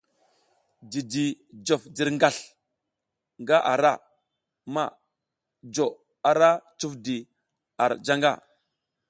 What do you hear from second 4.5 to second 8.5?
ma jo ara cuf di ar janga.